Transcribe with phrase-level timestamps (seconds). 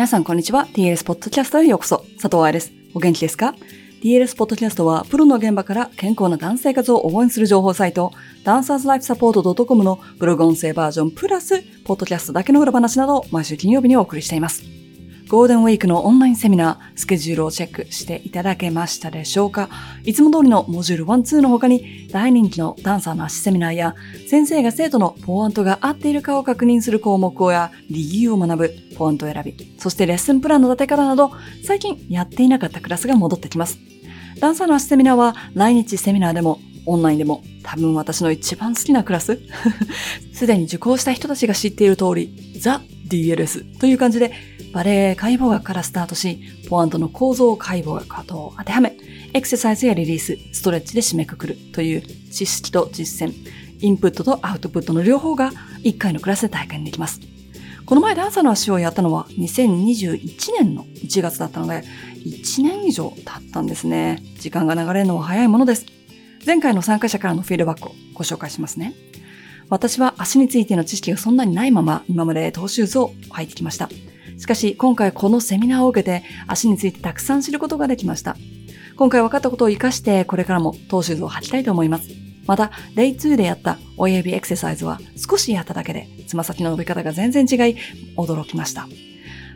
[0.00, 0.66] 皆さんこんにちは。
[0.72, 1.98] DLS ポッドキャストへようこそ。
[2.18, 2.72] 佐藤愛です。
[2.94, 3.54] お元気ですか
[4.02, 8.10] ？DLS ポッドキャストは、プロの現場から健康なダンス生活を応援する情報サイト、
[8.42, 14.69] ダンサーズライフサポート .com のブログ音声バージョンプラス、ポッドキャストだけの裏話などを毎週金曜日にお送りしています。
[15.30, 19.68] ゴールデンウィークのオンラインセミナー、スケジュールをチェックしていただけましたでしょうか？
[20.02, 23.94] いつも通りのモジュール1、2の他に、大人気のダンサーの足セミナーや、
[24.26, 31.30] 先生が生徒のポアントが合っているかを確認する項目をや、理由を学ぶ、ポアント選び、そしてレッスンプランの立て方など、
[31.62, 33.78] 最近やっていなかったクラスが戻ってきます。
[34.40, 39.38] ダンサーの足セミナーは、来日セミナーでも、オンラインでも、多分私の一番好きなクラス。
[40.34, 44.32] すでに受講した人たちが知っている通り、ザ・ DLS という感じで、
[44.72, 48.96] バレエ解剖学からスタートし、ポアントの構造解剖学とを当てはめ、
[49.32, 53.34] エクササイズやリリース、ストレッチで締めくくるという知識と実践、
[53.80, 55.52] インプットとアウトプットの両方が
[55.82, 57.20] 1回のクラスで体験できます。
[57.86, 61.82] この前ダンサーの足をやったのは2021年の1月だったので、
[62.24, 64.22] 1年以上経ったんですね。
[64.38, 65.86] 時間が流れるのは早いものです。
[66.46, 68.94] 前回の参加者からのフィードバックをご紹介しますね。
[69.68, 73.88] 私は足についての知識がそんなにないまま今までトーシューズを履いてきました。
[74.40, 78.38] しかし、今回このセミナーを受けて足についてたくさん知ることができました。
[78.96, 82.08] 今回分かったことを活かして、これからもトーシューズを履きたいと思います。
[82.46, 87.76] また、デイ2でやった親指エクササイズは少しやっただけで、つま先の伸び方が全然違い、
[88.16, 88.88] 驚きました。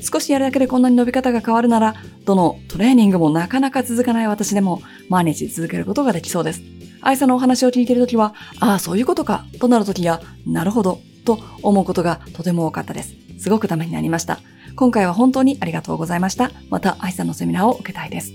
[0.00, 6.62] 少しやるだけでこんなに伸び方が変わるなら、どのトレーニングもなかなか続かない私でも、毎日続けることができそうです。
[7.02, 13.14] 愛さんのお話を聞いているときは、ああ、そういうことか、となるときや、なるほど、と思うことがとても多かったです。
[13.38, 14.40] すごくためになりました。
[14.80, 16.52] 今回は本当にありがとうございました。
[16.70, 18.32] また、愛さんのセミナーを受けたいです。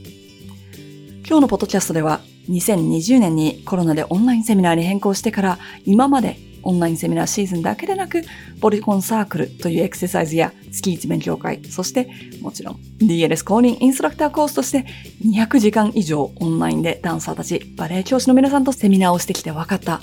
[1.27, 2.19] 今日のポッドキャストでは、
[2.51, 8.21] 2020年にコロナでオンラインセミナーに変更してから、今までオンラインセミナーシーズンだけでなく、
[8.61, 14.85] ポリコンサークルというエクササイズや月一勉強会、そしてもちろん DLS 公認インストラクターコースとして
[15.25, 19.99] 200時間以上オンラインでダンサーたち、バレエ教師の皆さんとセミナーをしてきて分かった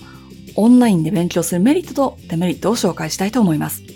[0.57, 3.92] オンラインで勉強するメリットとデメリットを紹介したいと思います。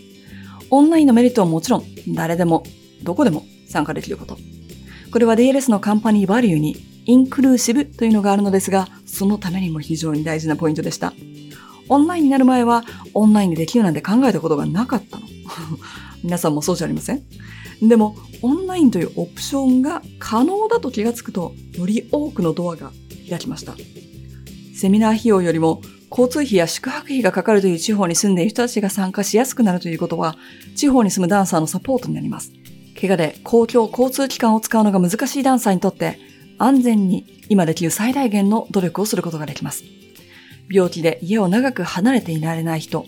[0.71, 2.65] オンラインのメリットはもちろん誰でも
[3.03, 4.37] どこでも参加できること。
[5.11, 11.13] これは DLS のカンパニーバリューにインクルーシブというのがあるのですが、そのためにも非常に大事なポイントでした。
[11.89, 12.85] オンラインになる前は
[13.15, 15.27] オンラインでできるなんて考えたことがなかったの。
[16.25, 17.23] 皆さんもそうじゃありません
[17.81, 22.91] でも、オンラインというオプションが可能だと気がつくと、より多くのドアが
[23.29, 23.75] 開きました。
[24.75, 30.37] セミナー費用よりも交通費や宿泊費がかかるという地方に住んでいる人たちが参加しやすくなるということは、
[30.77, 32.53] 地方に住むダンサーのサポートになります。
[33.01, 36.19] 怪我で公共交通機関を使うのが難しいダンサーにとって、
[36.59, 39.85] 安全に今できる最大限の努力をすることができます。
[40.71, 43.05] 病気で家を長く離れていられない人、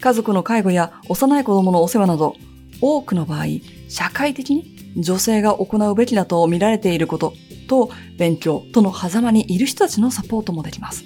[0.00, 2.36] 家族の介護や幼い子供のお世話など、
[2.80, 3.44] 多くの場合、
[3.88, 7.34] 社会的に女性が行うべきだと見られていること
[7.68, 11.04] と勉強との狭間にいる人たちのサポートもできます。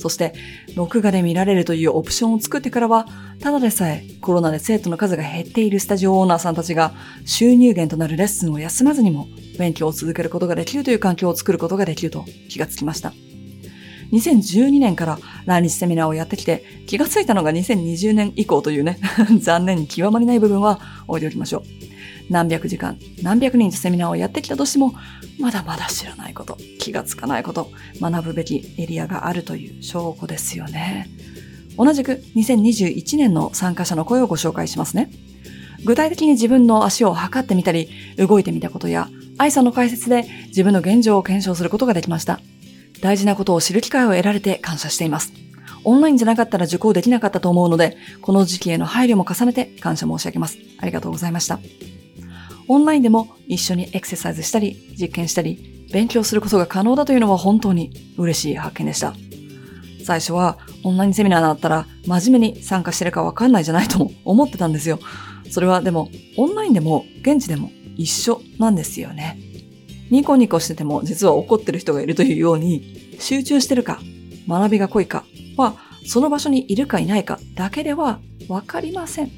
[0.00, 0.34] そして、
[0.74, 3.06] 録画で見られるというオプションを作ってからは、
[3.40, 6.92] ただでさえコロナで生徒の数が減っているスタジオオーナーさんたちが
[7.24, 9.28] 収入源となるレッスンを休まずにも
[9.58, 13.12] 勉強を続けることができるという環境を作ることができると気がつきました。
[14.12, 18.98] 2012年から来日セミナーをやってきて気がついたのが2020年以降というね
[19.38, 21.89] 残念に極まりない部分は置いておきましょう。
[22.30, 24.94] 何百時間、何百人とセミナーをやってきたとしても、
[25.38, 27.70] まだまだ知らないこと、気がつかないこと、
[28.00, 31.08] 学ぶべきエリアがあるという証拠ですよね。
[31.76, 35.10] 同じく2021年の参加者の声をご紹介しますね。
[35.84, 39.08] 具体的に自分の足を測ってみたり、動いてみたことや、
[39.38, 42.40] 愛さんの解説で自分の現状を検証することができました。
[43.00, 45.32] 大事なことを知る機会を得られて感謝しています。
[45.82, 50.58] オンラインじゃなかったら受講できなかったと思うので、この時期への配慮も重ねて感謝申し上げます。
[50.78, 51.58] ありがとうございました。
[52.72, 59.12] オンラインでも一緒にエクササイズしたり、実験したり、勉強することが可能だというのは本当に嬉しい発見でした。
[60.04, 65.00] 最初はオンラインセミナーだったら真面目に参加してるかわかんないじゃないと思ってたんですよ。
[65.50, 69.36] それはでもオンラインでも現地でも一緒なんですよね。
[70.12, 73.98] ニコニコしてても実は怒ってる人がいるというように集中してるか
[74.46, 75.24] 学びが濃いか
[75.56, 75.74] は
[76.06, 79.32] その場所にいるかいないかだけではわかりません。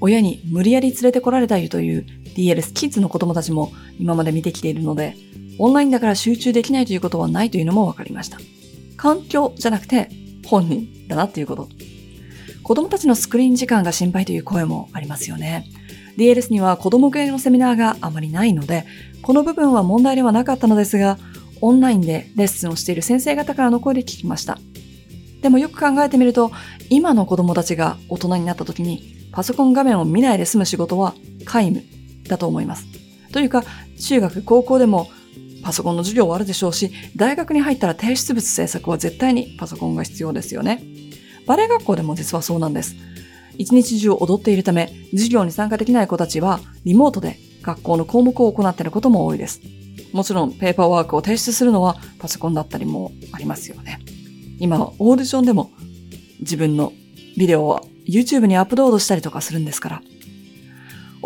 [0.00, 5.16] 親に無理やり連れてこられたりという DLS キッズの子供たちも今まで見てきているので、
[5.58, 8.38] オンラインだから集中できないということはないというのも分かりました。
[8.96, 10.10] 環境じゃなくて
[10.46, 11.68] 本人だなっていうこと。
[12.62, 15.66] 子供たちのスクリーン時間が心配という声もありますよね。
[16.18, 18.84] DLS には子供系のセミナーがあまりないので、
[19.22, 21.18] この部分は問題ではなかったのですが、
[21.60, 24.58] オンラインでレッスンをしている先生方からの声で聞きました。
[25.42, 26.50] でもよく考えてみると、
[26.90, 31.95] 今の子供たちが大人になった時にパソコン画面を見ないで済む仕事は皆無
[32.28, 32.86] だと思います。
[33.32, 33.64] というか、
[34.00, 35.08] 中学、高校でも
[35.62, 40.82] パソコンの授業はあるでしょうし、大学に入ったら提出物制作は絶対にパソコンが必要ですよね。
[41.46, 42.94] バレエ学校でも実はそうなんです。
[43.58, 49.60] 一日中踊っているため、授業に参加できない子たちは、リモートで学校の項目を行っていることも多いです。
[50.12, 54.00] もちろん、ペーパーワークを提出するのはパソコンだったりもありますよね。
[54.58, 55.70] 今オーディションでも
[56.40, 56.92] 自分の
[57.36, 60.02] ビデオを YouTube にアップロードしたりとかするんですから。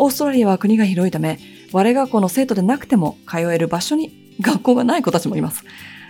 [0.03, 1.37] オーストラリアは国が広いため、
[1.71, 4.11] バレエ学校の生徒でなくても通える場所に
[4.41, 5.63] 学校がない子たちもいます。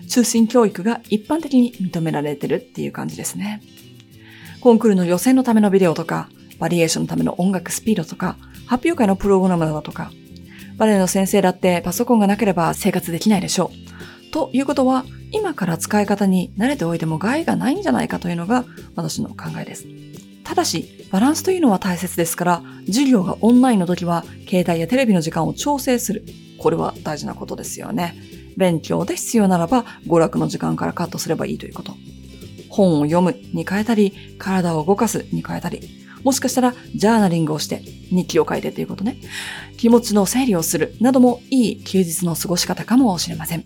[0.08, 3.62] 中心教育が一般的に認められてるっていう感じですね。
[4.62, 10.10] コンクールの予選のためのビデオとか、バリエーションのための音楽スピードとか、発表会のプログラムだとか、
[10.78, 13.72] バレエの先生だってパソコンがなければ生活できないでしょ
[14.30, 14.32] う。
[14.32, 18.64] ということは、今から使い方に慣れておいても害がないんじゃないかというのが
[18.96, 19.86] 私の考えです。
[20.52, 26.26] ただし、バランスというのは大切ですから、授業がオンラインの時は、携帯やテレビの時間を調整する。
[26.58, 28.18] これは大事なことですよね。
[28.58, 31.96] 勉強で必要ならば、娯楽の時間からカットすればいいということ。
[32.68, 35.88] 本を読むに変えたり、体を動かすに変えたり、
[36.26, 37.82] もしかしたらジャーナリングをして
[38.12, 39.16] 日記を書いてということね。
[39.78, 43.64] 気持ちの整理をするなどもいい休日の過ごし方かもしれません。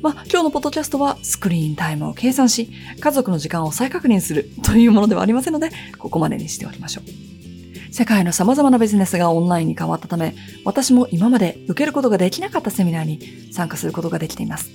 [0.00, 7.92] まあ、今日のポッドキャストはスクリーンタイムを計算し、家族の時間を再確認するというものではありませんので、ここまでにしておきましょう。
[7.92, 10.34] 世界の様々なビジネスがオンラインに変わったため、
[10.64, 14.70] 私も今まで受けることができなかったセミナーに参加することができています。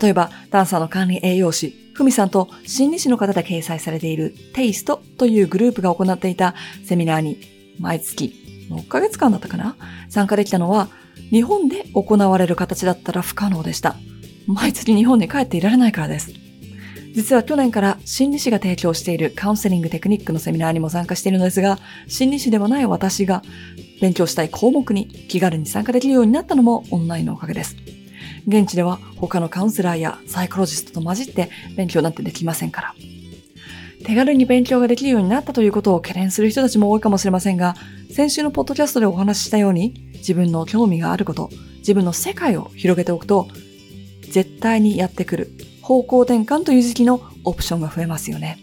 [0.00, 7.38] 例えば、ダンサーの管理栄養士、ふみさんと心理師の方で掲載されているテイストというグループが行っていたセミナーに
[7.78, 8.34] 毎月
[8.70, 9.76] 6ヶ月間だったかな？
[10.08, 10.88] 参加できたのは
[11.30, 13.94] 日本で行われる形だったら不可能でした。
[14.46, 16.32] 毎月日本に帰っていられないからです。
[17.14, 23.42] 実は去年から心理師が提供しているカウンセリングテクニックのセミナーにも参加しているのですが、心理師ではない私が
[24.00, 27.76] 勉強したい項目に気軽に参加できるようになったのもオンラインのおかげです。
[28.46, 32.94] 現地では他のカウンセラーやサイコロジストと混じって勉強なんてできませんから。
[34.04, 37.74] 手軽に勉強ができるようになったということを懸念する人たちも多いかもしれませんが、
[38.10, 41.48] 先週のポッドキャストでお話ししたように、自分の興味があること、
[41.78, 43.48] 自分の世界を広げておくと、
[44.34, 48.58] 絶対にやってくる方向転換という時期のオプションが増えますよね。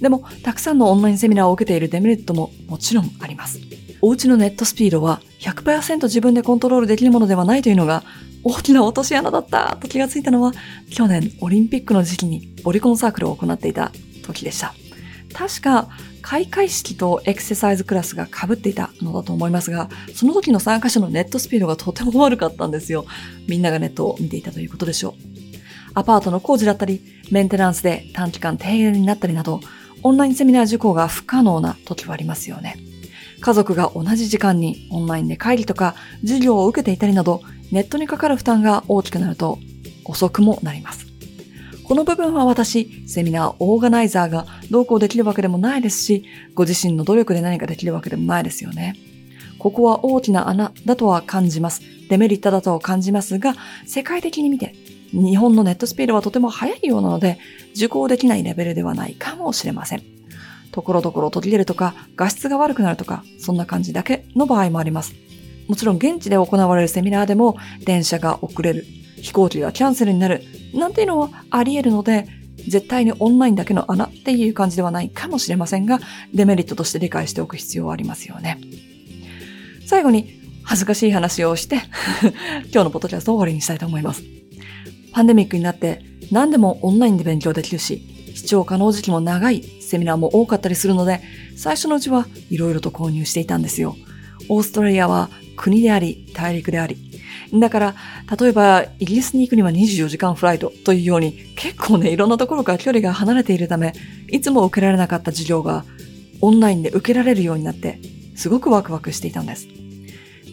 [0.00, 3.60] でも、たくさんのオンラインセミナーを受けているデメリットももちろんあります。
[4.00, 8.04] お家のネットスピードは100%自分でコントロールできるものではないというのが
[8.42, 10.52] 大きな落とし穴だったと気がついたのは
[10.90, 14.74] 去年オリンピックの時期にオリコンサークルを行っていた時でした。
[15.34, 15.88] 確か
[16.26, 23.06] 開会式とエクササイズクラスが被っていたのだと思いますが、その時の参加者のネットスピードがとても悪かったんですよ。
[23.46, 25.14] みんながネットを見ていたということでしょう。
[25.94, 27.00] アパートの工事だったり、
[27.30, 29.60] メンテナンスで短期間停電になったりなど、
[30.02, 32.76] オンラインセミナー受講が不可能な時はありますよね。
[33.40, 37.40] 家族が同じ時間にオンラインで会議とか授業を受けていたりなど、
[37.70, 39.60] ネットにかかる負担が大きくなると
[40.04, 41.05] 遅くもなります。
[41.86, 48.96] この部分は私、セミナーオーガナイザーがどうこうできるわけでもないですし、ご自身の努力で何かできるわけでもないですよね。
[49.60, 51.82] ここは大きな穴だとは感じます。
[52.10, 53.54] デメリットだとは感じますが、
[53.86, 54.74] 世界的に見て、
[55.12, 57.38] 日本のネットスピードはとても速いようなので、
[57.76, 60.02] 受講できないレベルではないかもしれません。
[60.72, 65.14] ところどころ途切れるとか、画質が悪くなるとか、そんな感じだけの場合もあります。
[65.68, 68.86] もちろん現地で行われるセミナーでも、電車が遅れる、
[69.20, 70.42] 飛行機がキャンセルになる、
[70.74, 72.28] なんていうのはあり得るので、
[72.68, 76.00] 絶対にオンラインだけの穴っていう感じではないかもしれませんが、
[76.34, 78.58] デメリットとして理解しておく必要はありますよね。
[79.86, 81.76] 最後に、恥ずかしい話をして
[82.74, 84.24] 今日のポッドキャストを終わりにしたいと思います。
[85.12, 88.02] パンデミックになって何でもオンラインで勉強できるし、
[88.34, 91.20] 視聴可能時期も長いセミナーも多かったりするので、
[91.56, 93.96] 最初のうちは色々と購入していたんですよ。
[94.48, 97.05] オーストラリアは国であり、大陸であり、
[97.54, 97.94] だから、
[98.38, 103.92] 例えば、イギリスに行くには24時間フライトというように、結構ね、いろんなところから距離が離れているため、
[104.28, 105.84] いつも受けられなかった授業が、
[106.40, 108.00] オンラインで受けられるようになって、
[108.34, 109.66] すごくワクワクしていたんです。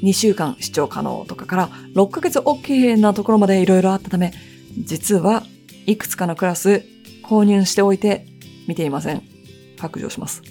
[0.03, 4.33] 2週間視聴可能とかから、6ヶ月 OK なところまでいろいろあったため、
[4.77, 5.43] 実は
[5.85, 6.83] いくつかのクラス
[7.23, 8.25] 購入しておいて
[8.67, 9.23] 見ていません。
[9.77, 10.41] 白状します。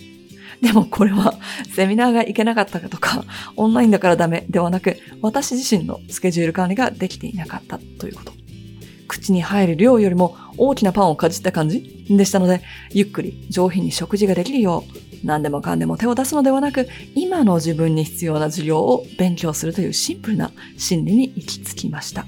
[0.63, 1.35] でもこれは
[1.75, 3.25] セミナーが行けなかったかとか、
[3.57, 8.33] オンラインだからダメではなく、私自身のスケジュール管理ができていなかったということ。
[9.09, 22.25] 口に入る量よりも大きなパンをかじった感じでしたので、ゆっくり上品に食事ができるよう、何でもかんでも手を出すのではなく、今の自分に必要な授業を勉強するというシンプルな心理に行き着きました。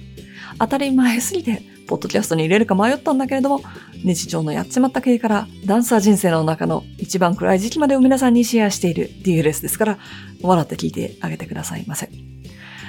[0.59, 3.63] 当たり前すぎてポッドキャストに入れるか迷ったんだけれども、
[4.05, 9.99] 日常のやっちまった系からダンサー人生の中の一番暗い時期までを皆さんにシェアしている DLS ですから、
[10.43, 12.11] 笑って聞いてあげてくださいませ。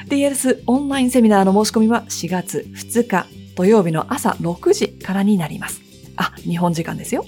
[0.08, 3.26] DLS オンラインセミナーの申し込みは4月2日
[3.56, 5.82] 土曜日の朝6時からになります。
[6.18, 7.26] あ、日本時間ですよ。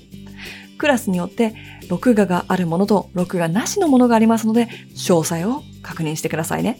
[0.77, 1.55] クラスによって
[1.89, 6.79] 録画があるものと録画なしのものがありますので、詳細を確認してくださいね。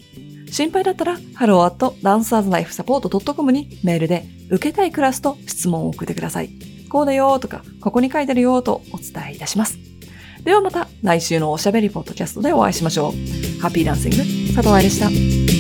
[0.51, 6.49] 心配だったら、ハローアットダンサーズライフサポート .com にメールで受けたいクラスと質問を送ってください。
[6.89, 9.77] こうだよとか、ここに書いてるよとお伝えいたします。
[10.43, 13.61] ではまた来週のおしゃべりポッドキャストでお会いしましょう。
[13.61, 14.17] ハッピーダンシング、
[14.55, 15.56] 佐藤愛でした。